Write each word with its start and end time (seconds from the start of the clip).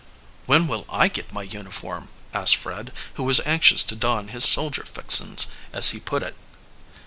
"When 0.47 0.67
will 0.67 0.87
I 0.89 1.09
get 1.09 1.31
my 1.31 1.43
uniform?" 1.43 2.09
asked 2.33 2.55
Fred, 2.55 2.91
who 3.13 3.23
was 3.23 3.39
anxious 3.45 3.83
to 3.83 3.95
don 3.95 4.29
his 4.29 4.45
"soldier 4.45 4.83
fixings," 4.83 5.45
as 5.71 5.89
he 5.91 5.99
put 5.99 6.23
it. 6.23 6.35